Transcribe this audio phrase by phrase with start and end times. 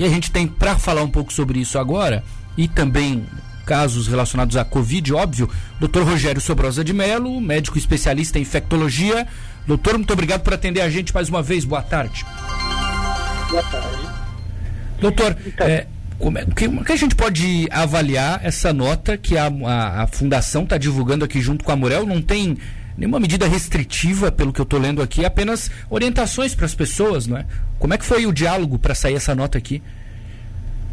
[0.00, 2.24] E a gente tem, para falar um pouco sobre isso agora,
[2.56, 3.26] e também
[3.66, 5.46] casos relacionados à Covid, óbvio,
[5.78, 6.00] Dr.
[6.00, 9.28] Rogério Sobrosa de Melo, médico especialista em infectologia.
[9.66, 11.66] Doutor, muito obrigado por atender a gente mais uma vez.
[11.66, 12.24] Boa tarde.
[13.50, 14.08] Boa tarde.
[15.02, 15.86] Doutor, então, é,
[16.18, 20.62] como é, que, que, a gente pode avaliar essa nota que a, a, a Fundação
[20.62, 22.06] está divulgando aqui junto com a Murel?
[22.06, 22.56] Não tem
[22.96, 27.36] nenhuma medida restritiva, pelo que eu estou lendo aqui, apenas orientações para as pessoas, não
[27.36, 27.44] é?
[27.80, 29.82] Como é que foi o diálogo para sair essa nota aqui?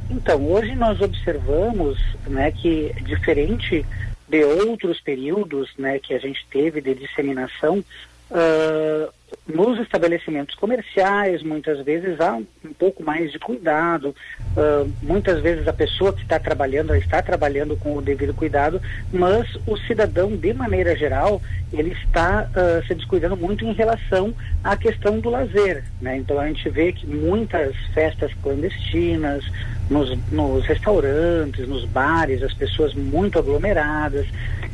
[0.09, 3.85] Então, hoje nós observamos né, que, diferente
[4.27, 7.83] de outros períodos né, que a gente teve de disseminação,
[8.31, 9.11] uh,
[9.47, 14.15] nos estabelecimentos comerciais, muitas vezes há um, um pouco mais de cuidado,
[14.55, 19.47] uh, muitas vezes a pessoa que está trabalhando está trabalhando com o devido cuidado, mas
[19.65, 25.19] o cidadão, de maneira geral, ele está uh, se descuidando muito em relação à questão
[25.19, 25.83] do lazer.
[26.01, 26.17] Né?
[26.17, 29.43] Então a gente vê que muitas festas clandestinas,
[29.89, 34.25] nos, nos restaurantes, nos bares, as pessoas muito aglomeradas,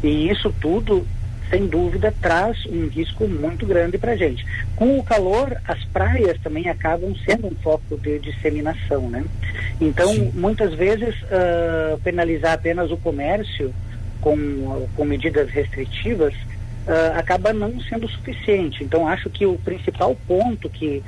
[0.03, 1.05] e isso tudo
[1.53, 4.43] sem dúvida, traz um risco muito grande para a gente.
[4.75, 9.23] Com o calor, as praias também acabam sendo um foco de disseminação, né?
[9.79, 10.31] Então, Sim.
[10.33, 13.71] muitas vezes, uh, penalizar apenas o comércio
[14.19, 18.83] com, com medidas restritivas uh, acaba não sendo suficiente.
[18.83, 21.03] Então, acho que o principal ponto que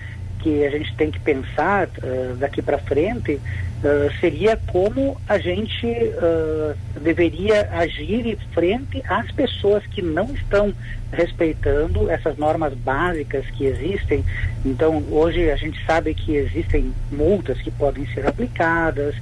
[0.45, 5.87] que a gente tem que pensar uh, daqui para frente uh, seria como a gente
[5.87, 10.71] uh, deveria agir frente às pessoas que não estão
[11.11, 14.23] respeitando essas normas básicas que existem.
[14.63, 19.15] Então, hoje a gente sabe que existem multas que podem ser aplicadas,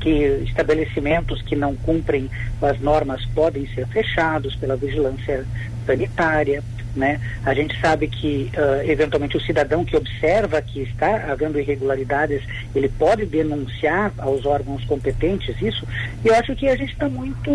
[0.00, 2.30] que estabelecimentos que não cumprem
[2.62, 5.44] as normas podem ser fechados pela vigilância
[5.84, 6.62] sanitária.
[6.94, 7.20] Né?
[7.44, 12.42] A gente sabe que, uh, eventualmente, o cidadão que observa que está havendo irregularidades,
[12.74, 15.86] ele pode denunciar aos órgãos competentes isso,
[16.24, 17.50] e eu acho que a gente está muito,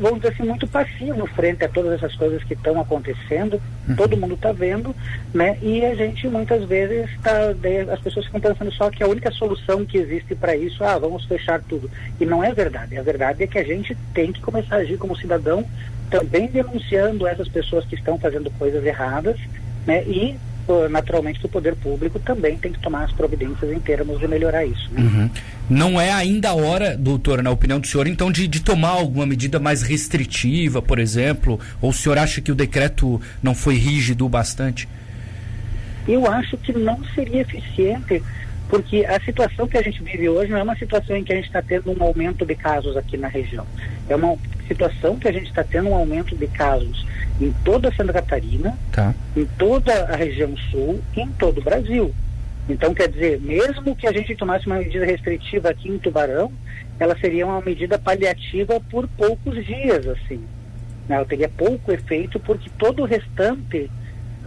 [0.00, 3.96] vamos dizer assim, muito passivo frente a todas essas coisas que estão acontecendo, uhum.
[3.96, 4.94] todo mundo está vendo,
[5.34, 5.58] né?
[5.60, 7.32] e a gente muitas vezes está,
[7.92, 11.24] as pessoas ficam pensando só que a única solução que existe para isso, ah, vamos
[11.24, 11.90] fechar tudo.
[12.20, 12.96] E não é verdade.
[12.96, 15.66] A verdade é que a gente tem que começar a agir como cidadão
[16.10, 19.38] também denunciando essas pessoas que estão fazendo coisas erradas,
[19.86, 20.02] né?
[20.04, 20.36] E
[20.88, 24.88] naturalmente o poder público também tem que tomar as providências em termos de melhorar isso.
[24.92, 25.00] Né?
[25.00, 25.30] Uhum.
[25.68, 29.26] Não é ainda a hora, doutora, na opinião do senhor, então, de, de, tomar alguma
[29.26, 31.58] medida mais restritiva, por exemplo?
[31.80, 34.88] Ou o senhor acha que o decreto não foi rígido o bastante?
[36.06, 38.22] Eu acho que não seria eficiente,
[38.68, 41.36] porque a situação que a gente vive hoje não é uma situação em que a
[41.36, 43.66] gente está tendo um aumento de casos aqui na região.
[44.08, 44.36] É uma
[44.70, 47.04] situação que a gente está tendo um aumento de casos
[47.40, 49.14] em toda Santa Catarina, tá.
[49.36, 52.14] em toda a região sul e em todo o Brasil.
[52.68, 56.52] Então, quer dizer, mesmo que a gente tomasse uma medida restritiva aqui em Tubarão,
[56.98, 60.40] ela seria uma medida paliativa por poucos dias, assim.
[61.08, 61.16] Né?
[61.16, 63.90] Ela teria pouco efeito porque todo o restante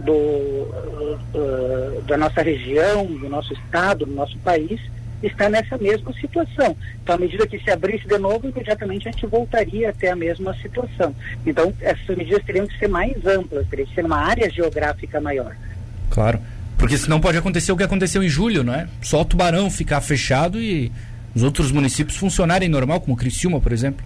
[0.00, 4.80] do, uh, da nossa região, do nosso estado, do nosso país,
[5.26, 6.76] está nessa mesma situação.
[7.02, 10.54] Então, à medida que se abrisse de novo, imediatamente a gente voltaria até a mesma
[10.56, 11.14] situação.
[11.46, 15.54] Então, essas medidas teriam que ser mais amplas, teriam que ser uma área geográfica maior.
[16.10, 16.40] Claro,
[16.78, 18.88] porque senão pode acontecer o que aconteceu em julho, não é?
[19.02, 20.92] Só o Tubarão ficar fechado e
[21.34, 24.04] os outros municípios funcionarem normal, como Criciúma, por exemplo.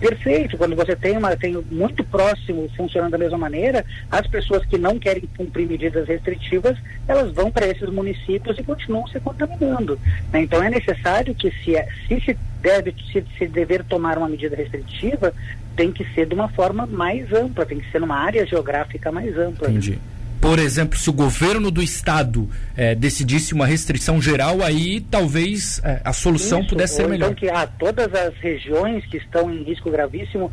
[0.00, 4.78] Perfeito, quando você tem, uma, tem muito próximo funcionando da mesma maneira, as pessoas que
[4.78, 6.76] não querem cumprir medidas restritivas,
[7.06, 9.98] elas vão para esses municípios e continuam se contaminando.
[10.32, 10.42] Né?
[10.42, 14.54] Então é necessário que se, é, se, se deve se, se dever tomar uma medida
[14.54, 15.34] restritiva,
[15.74, 19.36] tem que ser de uma forma mais ampla, tem que ser numa área geográfica mais
[19.36, 19.68] ampla.
[19.68, 19.98] Entendi
[20.40, 26.00] por exemplo, se o governo do estado é, decidisse uma restrição geral, aí talvez é,
[26.04, 27.30] a solução Isso, pudesse ser então melhor.
[27.32, 30.52] Então que ah, todas as regiões que estão em risco gravíssimo,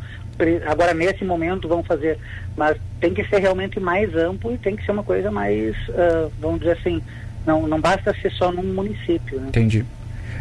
[0.66, 2.18] agora nesse momento vão fazer,
[2.56, 6.30] mas tem que ser realmente mais amplo e tem que ser uma coisa mais, uh,
[6.40, 7.00] vamos dizer assim,
[7.46, 9.40] não, não basta ser só num município.
[9.40, 9.48] Né?
[9.48, 9.84] Entendi.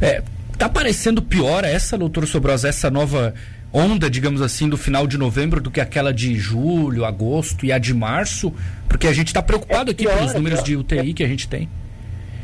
[0.01, 0.23] É,
[0.57, 3.33] tá parecendo pior essa, doutor Sobrosa, essa nova
[3.75, 7.77] onda, digamos assim, do final de novembro do que aquela de julho, agosto e a
[7.77, 8.53] de março?
[8.95, 11.27] Porque a gente está preocupado é aqui pior, pelos é números de UTI que a
[11.27, 11.67] gente tem.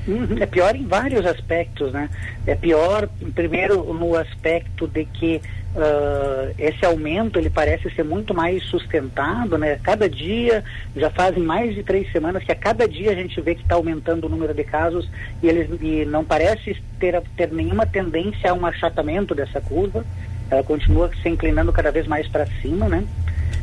[0.05, 2.09] Uhum, é pior em vários aspectos, né?
[2.45, 5.39] É pior, primeiro, no aspecto de que
[5.73, 9.79] uh, esse aumento ele parece ser muito mais sustentado, né?
[9.81, 10.61] Cada dia,
[10.93, 13.75] já fazem mais de três semanas que a cada dia a gente vê que está
[13.75, 15.09] aumentando o número de casos
[15.41, 20.03] e, eles, e não parece ter, ter nenhuma tendência a um achatamento dessa curva
[20.51, 23.05] ela continua se inclinando cada vez mais para cima, né?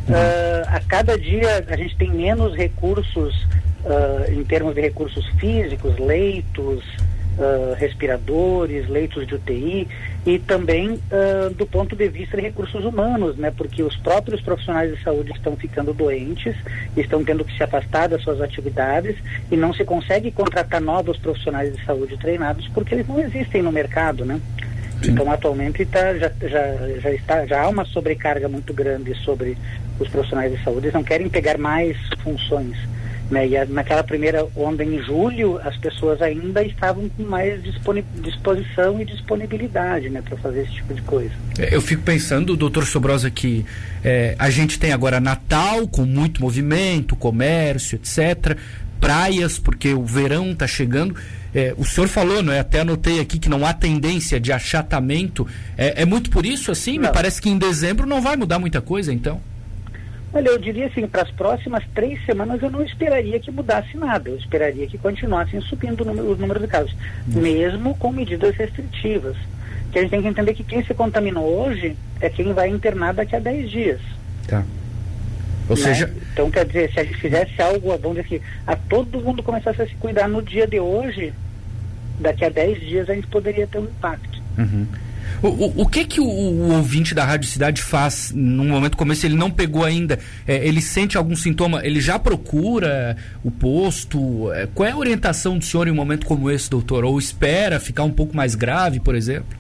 [0.08, 3.46] Uh, a cada dia a gente tem menos recursos
[3.84, 6.82] uh, em termos de recursos físicos, leitos,
[7.36, 9.86] uh, respiradores, leitos de UTI
[10.24, 10.98] e também
[11.56, 13.50] do ponto de vista de recursos humanos, né?
[13.50, 16.54] Porque os próprios profissionais de saúde estão ficando doentes,
[16.96, 19.16] estão tendo que se afastar das suas atividades
[19.50, 23.72] e não se consegue contratar novos profissionais de saúde treinados porque eles não existem no
[23.72, 24.38] mercado, né?
[25.02, 25.12] Sim.
[25.12, 29.56] Então atualmente tá, já, já, já, está, já há uma sobrecarga muito grande sobre
[29.98, 32.76] os profissionais de saúde, eles não querem pegar mais funções.
[33.30, 33.48] Né?
[33.48, 37.60] E a, naquela primeira onda em julho, as pessoas ainda estavam com mais
[38.22, 41.32] disposição e disponibilidade né, para fazer esse tipo de coisa.
[41.58, 43.66] É, eu fico pensando, doutor Sobrosa, que
[44.02, 48.56] é, a gente tem agora Natal com muito movimento, comércio, etc.
[49.00, 51.14] Praias, porque o verão está chegando.
[51.54, 52.60] É, o senhor falou, não é?
[52.60, 55.46] Até anotei aqui que não há tendência de achatamento.
[55.76, 56.98] É, é muito por isso, assim?
[56.98, 57.08] Não.
[57.08, 59.40] Me parece que em dezembro não vai mudar muita coisa, então.
[60.32, 64.28] Olha, eu diria assim, para as próximas três semanas eu não esperaria que mudasse nada.
[64.28, 66.92] Eu esperaria que continuassem subindo número, os números de casos,
[67.26, 67.40] uhum.
[67.40, 69.36] mesmo com medidas restritivas.
[69.90, 73.14] Que a gente tem que entender que quem se contaminou hoje é quem vai internar
[73.14, 74.00] daqui a 10 dias.
[74.46, 74.62] Tá.
[75.68, 75.82] Ou né?
[75.82, 76.14] seja...
[76.32, 79.82] Então, quer dizer, se a gente fizesse algo, vamos dizer assim, a todo mundo começasse
[79.82, 81.32] a se cuidar no dia de hoje,
[82.18, 84.42] daqui a 10 dias a gente poderia ter um impacto.
[84.56, 84.86] Uhum.
[85.42, 89.12] O, o, o, que que o, o, ouvinte da Rádio Cidade faz num momento como
[89.12, 89.26] esse?
[89.26, 94.52] Ele não pegou ainda, é, ele sente algum sintoma, ele já procura o posto?
[94.52, 97.04] É, qual é a orientação do senhor em um momento como esse, doutor?
[97.04, 99.57] Ou espera ficar um pouco mais grave, por exemplo?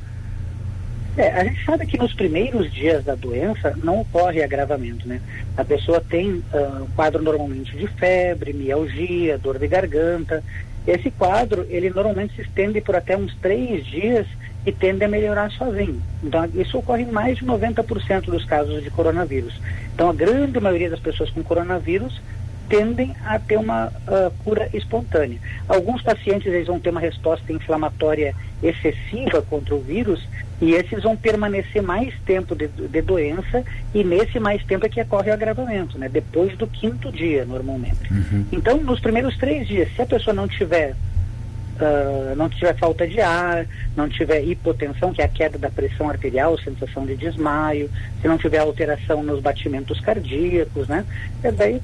[1.18, 5.20] É, a gente sabe que nos primeiros dias da doença não ocorre agravamento, né?
[5.56, 10.44] A pessoa tem uh, um quadro normalmente de febre, mialgia, dor de garganta.
[10.86, 14.28] Esse quadro, ele normalmente se estende por até uns três dias
[14.64, 16.00] e tende a melhorar sozinho.
[16.22, 19.60] Então, isso ocorre em mais de 90% dos casos de coronavírus.
[19.92, 22.22] Então, a grande maioria das pessoas com coronavírus
[22.68, 25.38] tendem a ter uma uh, cura espontânea.
[25.68, 30.24] Alguns pacientes eles vão ter uma resposta inflamatória excessiva contra o vírus
[30.60, 33.64] e esses vão permanecer mais tempo de, de doença
[33.94, 36.08] e nesse mais tempo é que ocorre o agravamento, né?
[36.08, 38.12] Depois do quinto dia, normalmente.
[38.12, 38.44] Uhum.
[38.50, 40.94] Então, nos primeiros três dias, se a pessoa não tiver
[41.78, 43.66] uh, não tiver falta de ar,
[43.96, 47.90] não tiver hipotensão, que é a queda da pressão arterial, sensação de desmaio,
[48.20, 51.04] se não tiver alteração nos batimentos cardíacos, né?
[51.42, 51.80] E daí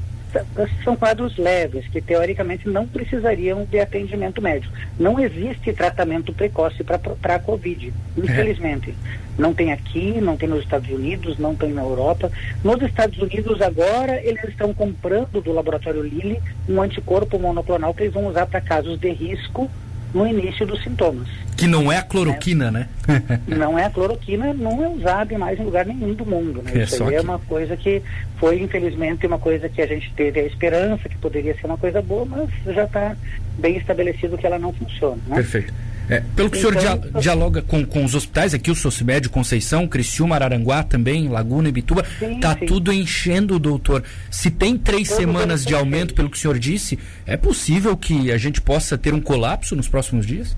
[0.83, 4.75] são quadros leves, que teoricamente não precisariam de atendimento médico.
[4.99, 8.91] Não existe tratamento precoce para a Covid, infelizmente.
[8.91, 9.25] É.
[9.37, 12.31] Não tem aqui, não tem nos Estados Unidos, não tem na Europa.
[12.63, 18.15] Nos Estados Unidos, agora, eles estão comprando do laboratório Lilly um anticorpo monoclonal que eles
[18.15, 19.69] vão usar para casos de risco
[20.15, 21.29] no início dos sintomas.
[21.57, 22.89] Que não é a cloroquina, né?
[23.47, 26.63] não é a cloroquina, não é usada mais em lugar nenhum do mundo.
[26.63, 26.73] Né?
[26.75, 28.01] É Isso aí é uma coisa que
[28.39, 32.01] foi, infelizmente, uma coisa que a gente teve a esperança que poderia ser uma coisa
[32.01, 33.17] boa, mas já está
[33.59, 35.21] bem estabelecido que ela não funciona.
[35.27, 35.37] Né?
[35.37, 35.75] Perfeito.
[36.09, 39.29] É, pelo que então, o senhor dia, dialoga com, com os hospitais, aqui o Socimed,
[39.29, 44.05] Conceição, Criciúma, Araranguá também, Laguna, Ibituba, está tudo enchendo, doutor.
[44.31, 48.31] Se tem três Todo semanas de aumento, pelo que o senhor disse, é possível que
[48.31, 50.55] a gente possa ter um colapso nos próximos dias?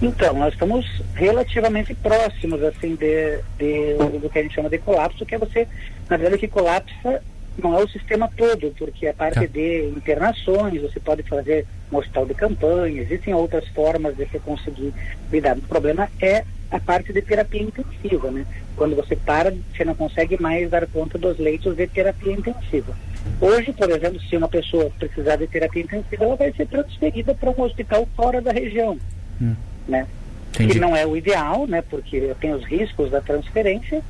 [0.00, 5.26] Então, nós estamos relativamente próximos, assim, de, de, do que a gente chama de colapso,
[5.26, 5.68] que é você,
[6.08, 7.22] na verdade, que colapsa
[7.58, 9.46] não é o sistema todo, porque a parte tá.
[9.46, 14.92] de internações, você pode fazer um hospital de campanha, existem outras formas de você conseguir
[15.32, 15.56] lidar.
[15.56, 18.46] O problema é a parte de terapia intensiva, né?
[18.76, 22.94] Quando você para, você não consegue mais dar conta dos leitos de terapia intensiva.
[23.40, 27.50] Hoje, por exemplo, se uma pessoa precisar de terapia intensiva, ela vai ser transferida para
[27.50, 28.98] um hospital fora da região,
[29.40, 29.54] hum.
[29.88, 30.06] né?
[30.54, 30.74] Entendi.
[30.74, 31.82] Que não é o ideal, né?
[31.82, 34.02] Porque tem os riscos da transferência,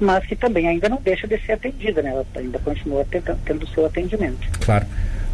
[0.00, 2.10] mas que também ainda não deixa de ser atendida, né?
[2.10, 3.06] Ela ainda continua
[3.44, 4.46] tendo seu atendimento.
[4.60, 4.86] Claro.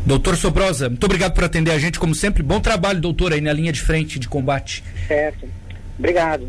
[0.04, 2.42] Doutor Sobrosa, muito obrigado por atender a gente, como sempre.
[2.42, 4.82] Bom trabalho, doutor, aí na linha de frente de combate.
[5.06, 5.48] Certo.
[5.98, 6.48] Obrigado.